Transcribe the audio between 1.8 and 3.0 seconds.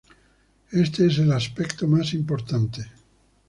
más importante.